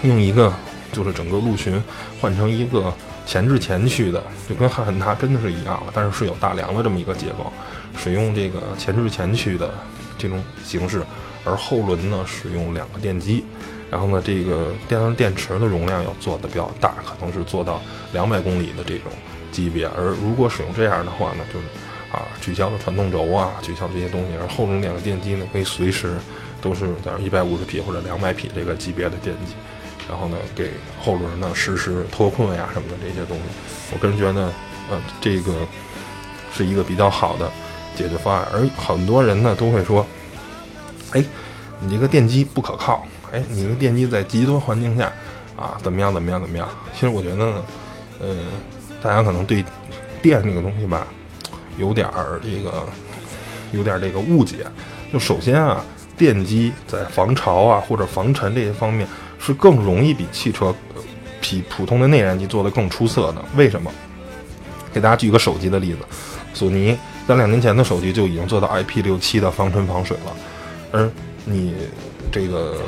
[0.02, 0.52] 用一个
[0.92, 1.82] 就是整个陆巡
[2.20, 2.92] 换成一个
[3.26, 7.52] 前置前驱的，就跟汉兰达真的是一样了，但是是有大梁的这么一个结构，
[7.98, 9.74] 使用这个前置前驱的
[10.16, 11.02] 这种形式，
[11.44, 13.44] 而后轮呢使用两个电机，
[13.90, 19.12] 然后呢这个电动电池的容量要做的比较大，可能是做到两百公里的这种。
[19.50, 21.66] 级别，而如果使用这样的话呢，就是
[22.12, 26.14] 啊，取消了传动轴啊，取消这些东西，而后轮两个电机呢，可以随时
[26.62, 29.54] 都是在一百五十匹或者两百匹这个级别的电机，
[30.08, 33.42] 然后呢给后轮呢实施脱困呀什么的这些东西。
[33.92, 34.52] 我个人觉得，
[34.90, 35.52] 呃，这个
[36.54, 37.50] 是一个比较好的
[37.96, 38.46] 解决方案。
[38.52, 40.06] 而很多人呢都会说，
[41.12, 41.24] 哎，
[41.80, 45.12] 你这个电机不可靠，哎，你这个电机在极端环境下
[45.56, 46.68] 啊怎么样怎么样怎么样？
[46.94, 47.62] 其实我觉得呢，
[48.20, 48.36] 呃，
[49.02, 49.64] 大家可能对
[50.22, 51.06] 电这个东西吧，
[51.78, 52.84] 有点儿这个
[53.72, 54.66] 有点这个误解。
[55.12, 55.84] 就首先啊。
[56.18, 59.06] 电机在防潮啊或者防尘这些方面
[59.38, 60.74] 是更容易比汽车
[61.42, 63.44] 比普通的内燃机做得更出色的。
[63.54, 63.92] 为什么？
[64.94, 65.98] 给大家举个手机的例子，
[66.54, 66.96] 索尼
[67.28, 70.34] 在两年前的手机就已经做到 IP67 的防尘防水了，
[70.90, 71.10] 而
[71.44, 71.74] 你
[72.32, 72.78] 这个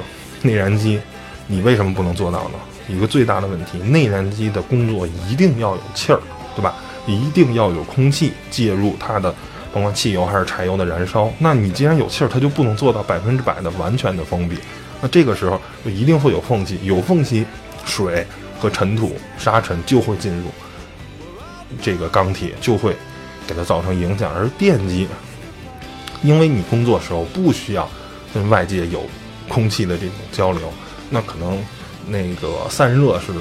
[0.40, 0.98] 内燃机，
[1.46, 2.54] 你为什么不能做到呢？
[2.88, 6.20] 一个最大的问题，内燃机的工作一定要有气儿，
[6.56, 6.74] 对吧？
[7.06, 9.34] 一定要有空气介入它的。
[9.70, 14.56] 甭管汽油还是柴油的燃烧，那你既然有气儿，它就不能做到百分之百的完全的封闭。
[15.00, 17.44] 那这个时候就一定会有缝隙，有缝隙，
[17.84, 18.26] 水
[18.58, 20.46] 和尘土、沙尘就会进入
[21.82, 22.96] 这个钢铁，就会
[23.46, 24.34] 给它造成影响。
[24.34, 25.06] 而电机，
[26.22, 27.88] 因为你工作时候不需要
[28.32, 29.04] 跟外界有
[29.48, 30.62] 空气的这种交流，
[31.10, 31.62] 那可能
[32.08, 33.32] 那个散热是。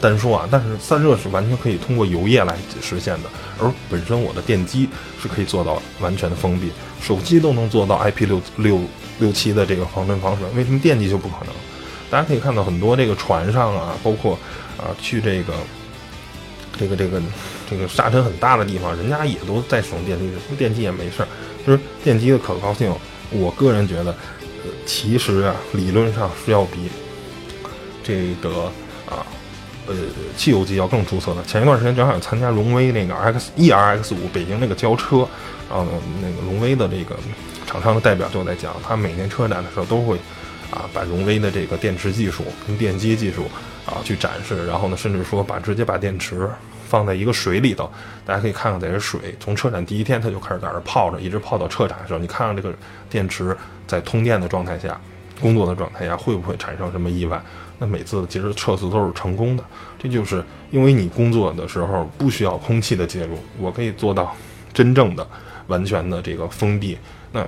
[0.00, 3.28] 单说啊，但是散热是完全可以通过油液来实现的，
[3.60, 4.88] 而本身我的电机
[5.22, 8.80] 是可以做到完全的封闭，手机都能做到 IP 六六
[9.20, 11.54] 六七的这个防尘防水，为什么电机就不可能？
[12.10, 14.36] 大家可以看到很多这个船上啊，包括
[14.76, 15.52] 啊去这个
[16.76, 17.22] 这个这个
[17.70, 21.28] 这个沙尘很大的地方，人家也都在使用电机，电机也没事儿。
[21.64, 22.92] 就是电机的可靠性，
[23.30, 24.10] 我个人觉得，
[24.64, 26.90] 呃其实啊理论上是要比
[28.02, 28.70] 这个
[29.08, 29.26] 啊。
[29.84, 29.94] 呃，
[30.36, 31.42] 汽油机要更出色的。
[31.42, 35.26] 前一段时间正好参加荣威那个 X E R X 五北京那个交车，
[35.68, 35.84] 然后，
[36.20, 37.16] 那个荣威的这个
[37.66, 40.16] 厂商的代表就在讲，他每年车展的时候都会
[40.70, 43.50] 啊把荣威的这个电池技术跟电机技术
[43.84, 46.48] 啊去展示，然后呢，甚至说把直接把电池
[46.88, 47.90] 放在一个水里头，
[48.24, 52.72] 大家可以看看在这水从车展第一天他就开始在这泡着，一直泡到车展的时候，你看看这个
[53.10, 53.56] 电池
[53.88, 54.96] 在通电的状态下。
[55.40, 57.42] 工作的状态下会不会产生什么意外？
[57.82, 59.64] 那每次其实测试都是成功的，
[59.98, 60.40] 这就是
[60.70, 64.32] 因为你工作的时候不需要空气的介入，我可以做到
[64.72, 65.26] 真正的、
[65.66, 66.96] 完全的这个封闭。
[67.32, 67.44] 那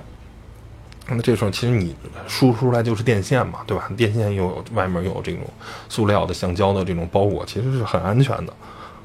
[1.07, 1.95] 那这时候其实你
[2.27, 3.89] 输出来就是电线嘛，对吧？
[3.95, 5.41] 电线又有外面又有这种
[5.87, 8.53] 塑料的、橡胶的这种包裹，其实是很安全的。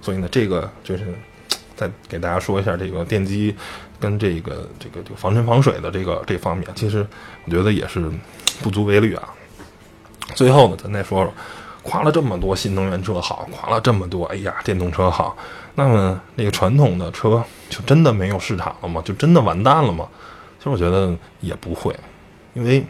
[0.03, 1.15] 所以呢，这个就是
[1.77, 3.55] 再给大家说一下这个电机
[4.01, 7.07] 跟这个这个这个防尘防水的这个这方面，其实
[7.45, 8.11] 我觉得也是。
[8.63, 9.27] 不足为虑啊！
[10.35, 11.33] 最后呢，咱再说说，
[11.83, 15.37] 夸了这么多新能源车好，夸了这么多，哎呀，电动车好，
[15.75, 19.03] 那么那个传统的车就真的没有市场了吗？
[19.05, 20.09] 就真的完蛋了吗？
[20.59, 21.95] 其实我觉得也不会，
[22.55, 22.85] 因为，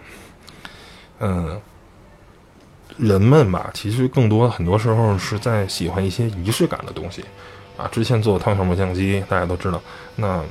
[1.21, 1.61] 嗯，
[2.97, 7.25] 人们吧，其实更多很多时候是在喜欢一些仪式感的东西
[7.77, 7.89] 啊。
[7.93, 9.81] 之前做汤小模相机，大家都知道，
[10.17, 10.43] 那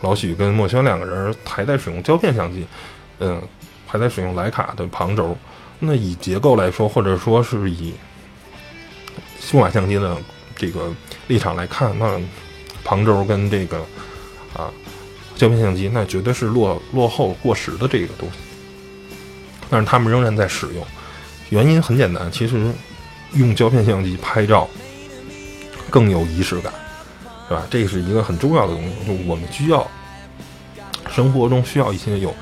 [0.00, 2.66] 老许跟墨轩两个人还在使用胶片相机，
[3.18, 3.40] 嗯。
[3.90, 5.34] 还在使用徕卡的旁轴，
[5.78, 7.94] 那以结构来说，或者说是以
[9.40, 10.16] 数码相机的
[10.56, 10.92] 这个
[11.28, 12.20] 立场来看，那
[12.84, 13.78] 旁轴跟这个
[14.54, 14.70] 啊
[15.36, 18.38] 胶片相机，那绝对是落落后过时的这个东西。
[19.70, 20.84] 但是他们仍然在使用，
[21.50, 22.72] 原因很简单，其实
[23.34, 24.68] 用胶片相机拍照
[25.90, 26.72] 更有仪式感，
[27.48, 27.66] 是吧？
[27.70, 29.86] 这是一个很重要的东西，就我们需要
[31.10, 32.34] 生活中需要一些有。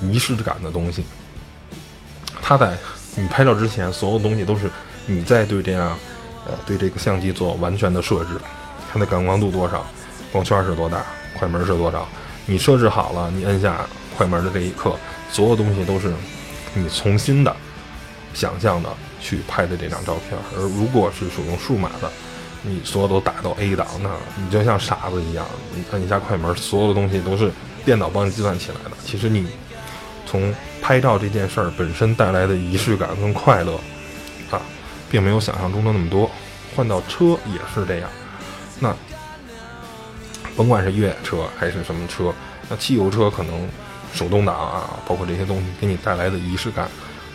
[0.00, 1.02] 仪式感的东西，
[2.48, 2.74] 它在
[3.14, 4.70] 你拍照之前，所有东西都是
[5.04, 5.94] 你在对这样，
[6.46, 8.40] 呃，对这个相机做完全的设置。
[8.90, 9.86] 它的感光度多少，
[10.32, 11.04] 光圈是多大，
[11.38, 12.08] 快门是多少，
[12.46, 14.96] 你设置好了，你摁下快门的这一刻，
[15.30, 16.10] 所有东西都是
[16.72, 17.54] 你重新的
[18.32, 18.88] 想象的
[19.20, 20.38] 去拍的这张照片。
[20.56, 22.10] 而如果是使用数码的，
[22.62, 24.08] 你所有都打到 A 档，那
[24.42, 27.52] 你就像傻子一样，你摁一下快门，所有的东西都是
[27.84, 28.96] 电脑帮你计算起来的。
[29.04, 29.46] 其实你。
[30.28, 33.74] 从拍照这件事儿本身带来的仪式感跟快乐，
[34.50, 34.60] 啊，
[35.10, 36.30] 并没有想象中的那么多。
[36.76, 38.10] 换到车也是这样，
[38.78, 38.94] 那
[40.54, 42.32] 甭管是越野车还是什么车，
[42.68, 43.68] 那汽油车可能
[44.12, 46.88] 手动挡啊，包括这些东西给你带来的仪式感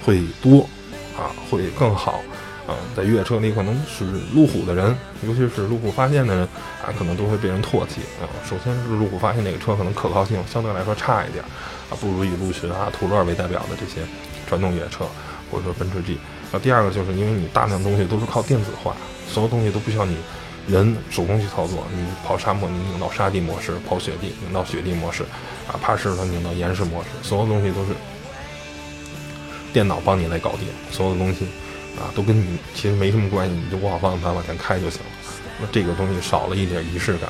[0.06, 0.70] 会多，
[1.18, 2.22] 啊，会更好。
[2.66, 6.48] 啊，在越野车里可能是路虎的人，尤其是路虎发现的人，
[6.82, 8.24] 啊，可能都会被人唾弃啊。
[8.48, 11.44] 首先是路虎发现这个车可能可靠性相对来说差一点，
[11.90, 14.08] 啊，不如以陆巡啊、途乐为代表的这些
[14.48, 15.06] 传统越野车，
[15.52, 16.18] 或者说奔驰 G。
[16.54, 18.96] 啊，第二个就是因为你大量东西都是靠电子化，
[19.28, 20.16] 所有东西都不需要你
[20.68, 21.84] 人手工去操作。
[21.94, 25.24] 你跑沙漠，你拧到沙地模式；跑雪地，拧到雪地模式；
[25.68, 27.10] 啊，爬石头，拧到岩石模式。
[27.22, 27.92] 所有东西都是
[29.74, 31.48] 电脑帮你来搞定，所有的东西。
[31.98, 35.08] 啊，都跟你其实没什么关系，你就握好方向盘往前开就行了。
[35.60, 37.30] 那这个东西少了一点仪式感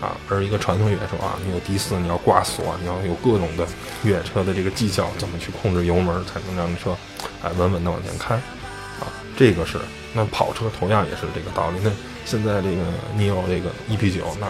[0.00, 0.16] 啊。
[0.28, 3.66] 而一个传统越野车啊，你有第四，你要挂锁，你要有各种的
[4.02, 6.96] 越野车的这个技巧，怎么去控制油门，才能让车
[7.42, 9.10] 哎稳稳的往前开啊。
[9.36, 9.78] 这个是
[10.12, 11.78] 那跑车同样也是这个道理。
[11.82, 11.90] 那
[12.24, 12.82] 现在这个
[13.16, 14.46] 你有这个 EP9，那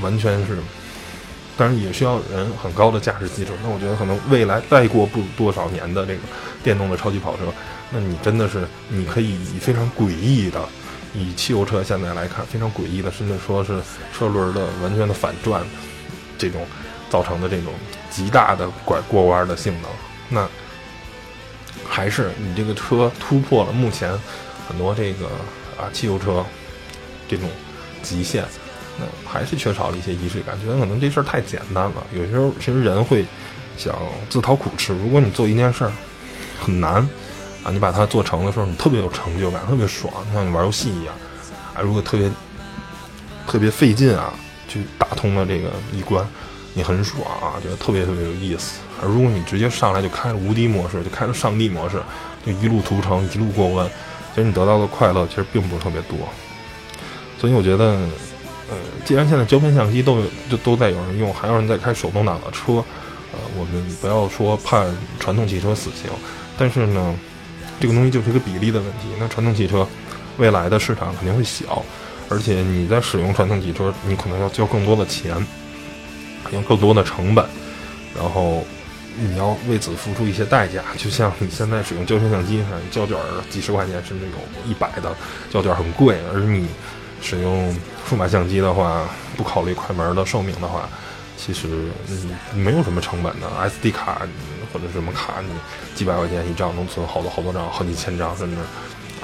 [0.00, 0.58] 完全是。
[1.54, 3.52] 当然也需要人很高的驾驶技术。
[3.62, 6.20] 那我觉得可能未来再过不多少年的这个
[6.64, 7.42] 电动的超级跑车，
[7.92, 10.60] 那你真的是你可以以非常诡异的，
[11.14, 13.80] 以汽油车现在来看非常诡异的，甚至说是
[14.16, 15.62] 车轮的完全的反转，
[16.38, 16.66] 这种
[17.10, 17.72] 造成的这种
[18.10, 19.90] 极大的拐过弯的性能，
[20.28, 20.48] 那
[21.86, 24.10] 还是你这个车突破了目前
[24.66, 25.26] 很多这个
[25.78, 26.44] 啊汽油车
[27.28, 27.48] 这种
[28.02, 28.44] 极限。
[28.98, 32.06] 那还是缺少了一些仪式感，觉得可能这事儿太简单了。
[32.12, 33.24] 有些时候其实人会
[33.78, 34.92] 想自讨苦吃。
[34.92, 35.92] 如果你做一件事儿
[36.60, 37.08] 很难
[37.64, 41.14] 啊，你把它做成的时候，你特别有成就感，特别爽，像你玩游戏一样
[41.74, 41.80] 啊。
[41.80, 42.30] 如果特别
[43.46, 44.32] 特别费劲啊，
[44.68, 46.26] 去打通了这个一关，
[46.74, 48.80] 你很爽啊，觉得特别特别有意思。
[49.02, 52.02] 而如果你直接上来就开了无敌模式，就开了上帝模式，
[52.44, 53.88] 就一路屠城，一路过关，
[54.34, 56.18] 其实你得到的快乐其实并不是特别多。
[57.38, 57.98] 所以我觉得。
[58.70, 62.74] 呃，既然现在胶片相机都有，就都在有人用，还有人在开手动挡的车，
[63.32, 64.86] 呃，我们不要说判
[65.20, 66.10] 传统汽车死刑，
[66.56, 67.14] 但是呢，
[67.82, 69.08] 这个东西就是一个比例的问题。
[69.18, 69.84] 那传统汽车
[70.36, 71.84] 未来的市场肯定会小，
[72.28, 75.34] 而且你在使用传统汽车，你可能要交更多的钱，
[76.52, 77.44] 用更多的成本，
[78.16, 78.64] 然后
[79.18, 80.80] 你要为此付出一些代价。
[80.96, 83.16] 就像你现在使用胶片相机，胶卷
[83.50, 85.12] 几十块钱，甚至有一百的
[85.50, 86.68] 胶卷很贵，而你。
[87.24, 87.72] 使用
[88.04, 90.88] 数码相机的话，不考虑快门的寿命的话，
[91.36, 91.68] 其实
[92.52, 93.46] 没有什么成本的。
[93.70, 94.22] SD 卡
[94.72, 95.52] 或者什么卡，你
[95.94, 98.56] 几百块钱一张能存好多好多张，好几千张，甚至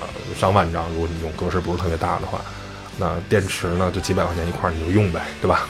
[0.01, 0.07] 呃
[0.39, 0.89] 上万张。
[0.91, 2.41] 如果你用格式不是特别大的话，
[2.99, 5.69] 那电池呢就几百块钱一块，你就用呗，对吧？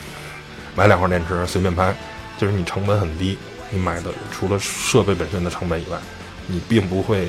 [0.74, 1.94] 买两块电池随便拍，
[2.38, 3.36] 就是你成本很低。
[3.70, 5.98] 你买的除了设备本身的成本以外，
[6.46, 7.28] 你并不会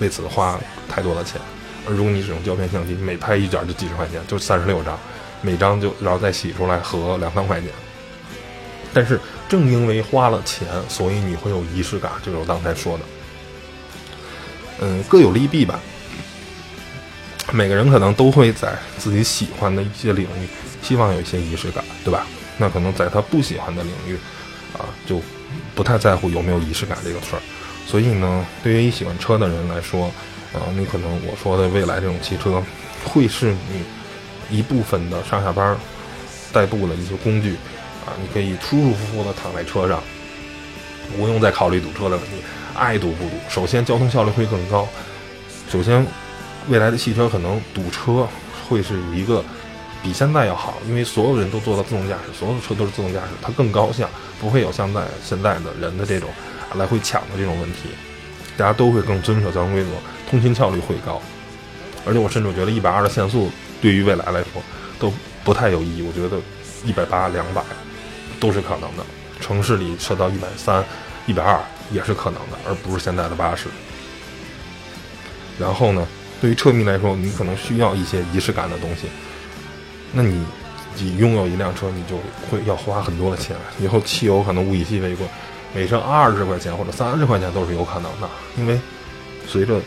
[0.00, 1.40] 为此花太多的钱。
[1.88, 4.98] 而如果你使用胶片相机，每拍一卷就几十块钱，就三十六张，
[5.40, 7.70] 每张就然后再洗出来合两三块钱。
[8.92, 9.18] 但是
[9.52, 13.04] 正因为花了钱，所以你会有仪式感，就是我刚才说的。
[14.80, 15.78] 嗯，各有利弊吧。
[17.52, 20.48] 每个人可能都会在自己喜欢的一些领域，
[20.82, 22.26] 希望有一些仪式感，对吧？
[22.56, 24.16] 那可能在他不喜欢的领域，
[24.72, 25.20] 啊，就
[25.74, 27.42] 不太在乎有没有仪式感这个事儿。
[27.86, 30.06] 所以呢，对于喜欢车的人来说，
[30.54, 32.62] 啊，你可能我说的未来这种汽车，
[33.04, 33.84] 会是你
[34.56, 35.76] 一部分的上下班
[36.54, 37.56] 代步的一些工具，
[38.06, 40.02] 啊，你可以舒舒服服的躺在车上，
[41.16, 42.36] 不用再考虑堵车的问题，
[42.74, 43.30] 爱堵不堵。
[43.48, 44.88] 首先，交通效率会更高。
[45.70, 46.06] 首先，
[46.68, 48.26] 未来的汽车可能堵车
[48.68, 49.44] 会是一个
[50.02, 54.08] 比现在要好，因为所有人都做到自动驾驶，所有的车都是自动驾驶，它更高效，
[54.40, 56.28] 不会有像在现在的人的这种
[56.74, 57.90] 来回抢的这种问题。
[58.56, 59.90] 大家都会更遵守交通规则，
[60.28, 61.20] 通勤效率会高，
[62.04, 64.62] 而且我甚至觉得一百二的限速对于未来来说
[64.98, 65.10] 都
[65.42, 66.02] 不太有意义。
[66.02, 66.36] 我觉得
[66.84, 67.62] 一百八、两百
[68.42, 69.06] 都是可能的，
[69.40, 70.84] 城市里设到一百三、
[71.26, 71.60] 一百二
[71.92, 73.68] 也是可能的，而不是现在的八十。
[75.60, 76.04] 然后呢，
[76.40, 79.06] 对于车迷来说，你可能需要一些仪式感的东西。
[80.10, 80.44] 那你
[80.96, 82.16] 你拥有一辆车，你就
[82.50, 85.24] 会要花很多的钱，以后汽油可能物以稀为贵。
[85.72, 88.28] 每升二十块钱或者三十块钱都是有可能的，
[88.58, 88.78] 因为
[89.46, 89.80] 随着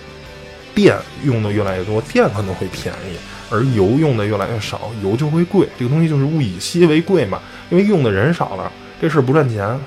[0.74, 3.18] 电用的越来越多，电可能会便宜，
[3.50, 5.68] 而油用的越来越少，油就会贵。
[5.78, 9.80] 这个东西就是物以稀为贵嘛，因为用的人少了，这事儿不赚钱，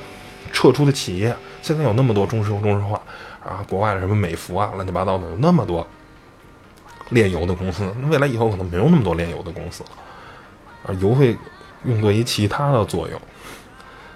[0.52, 3.00] 撤出的企业现在有那么多中石油、中石化
[3.44, 5.86] 啊，国外的什么美孚啊，乱七八糟的有那么多
[7.10, 9.90] 炼油的公司，那未来以后可能没有那么多炼油的公司了，
[10.86, 11.36] 而油会
[11.84, 13.20] 用作于其他的作用，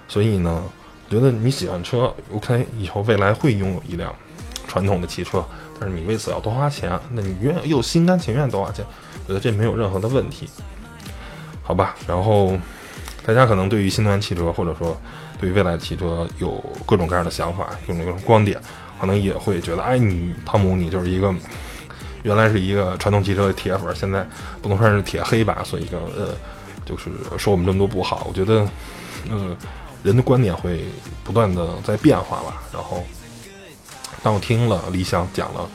[0.07, 0.63] 所以呢。
[1.09, 4.11] 觉得你喜欢车，OK，以后未来会拥有一辆
[4.67, 5.45] 传统的汽车，
[5.83, 8.85] 但是你为此要多花钱，那你愿又心甘情愿多花钱，
[9.25, 10.47] 我觉得这没有任何的问题，
[11.61, 11.93] 好吧？
[12.07, 12.57] 然后
[13.25, 14.97] 大家可能对于新能源汽车，或者说
[15.41, 18.57] 对于未来的汽车有各种各样的想法，有各种观点，
[18.97, 21.35] 可能也会觉得，哎，你汤姆，你就是一个
[22.21, 24.25] 原来是一个传统汽车的铁粉，现在
[24.61, 25.61] 不能算是铁黑吧？
[25.65, 26.29] 所以个呃，
[26.85, 28.65] 就是说我们这么多不好，我觉得，
[29.29, 29.53] 嗯。
[30.03, 30.83] 人的观点会
[31.23, 32.61] 不断的在变化吧。
[32.73, 33.01] 然后，
[34.21, 35.69] 当我听了李想讲了，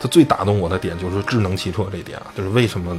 [0.00, 2.98] 他最打动我的点就是智能汽车这一点啊，就是为什么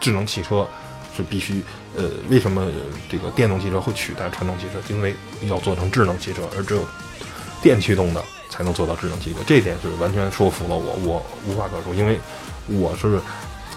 [0.00, 0.68] 智能汽车
[1.16, 1.62] 是必须
[1.96, 2.66] 呃，为什么
[3.08, 4.80] 这个电动汽车会取代传统汽车？
[4.92, 5.14] 因为
[5.48, 6.84] 要做成智能汽车，而只有
[7.62, 9.38] 电驱动的才能做到智能汽车。
[9.46, 12.20] 这点是完全说服了我，我无话可说，因为
[12.66, 13.20] 我是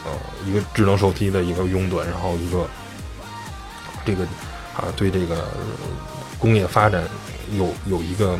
[0.04, 0.12] 呃
[0.46, 2.68] 一个智能手机的一个拥趸，然后一个
[4.06, 4.24] 这个
[4.76, 5.48] 啊对这个
[6.40, 7.04] 工业发展
[7.52, 8.38] 有有一个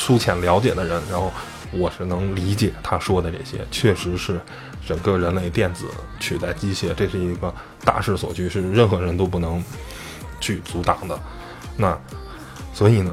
[0.00, 1.30] 粗浅了解的人，然后
[1.72, 4.40] 我是能理解他说的这些，确实是
[4.86, 5.84] 整个人类电子
[6.18, 9.62] 取代机械，这是一个大势所趋，是任何人都不能
[10.40, 11.20] 去阻挡的。
[11.76, 11.96] 那
[12.72, 13.12] 所以呢，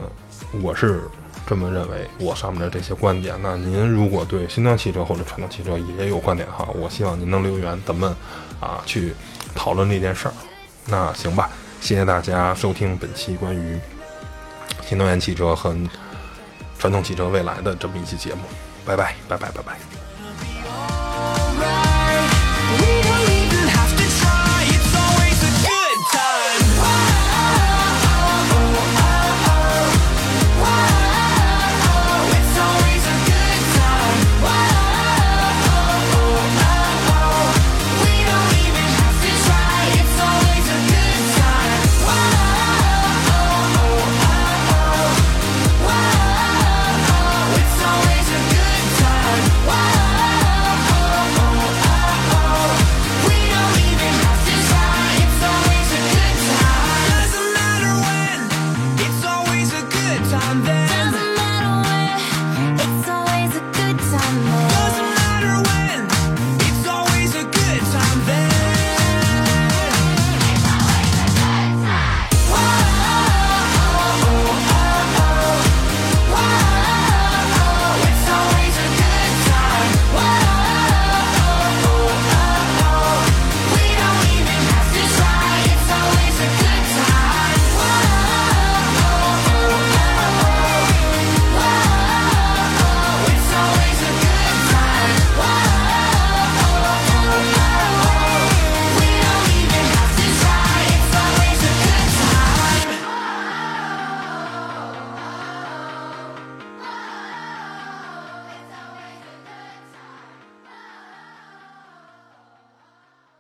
[0.61, 1.01] 我是
[1.45, 3.37] 这么认为，我上面的这些观点。
[3.43, 8.15] 那您如果对新能源汽车或者传统汽车也有观点哈，我希望您能留言，咱们
[8.61, 9.13] 啊去
[9.53, 10.33] 讨论这件事儿。
[10.85, 11.49] 那行吧，
[11.81, 13.77] 谢谢大家收听本期关于
[14.81, 15.75] 新能源汽车和
[16.79, 18.41] 传统汽车未来的这么一期节目，
[18.85, 19.96] 拜拜拜拜拜拜。